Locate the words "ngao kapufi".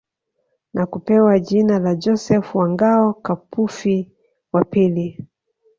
2.69-4.11